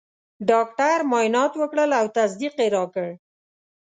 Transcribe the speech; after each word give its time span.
ډاکټر 0.49 0.97
معاینات 1.11 1.51
وکړل 1.57 1.91
او 1.99 2.05
تصدیق 2.17 2.53
یې 2.61 2.67
راکړ. 2.75 3.07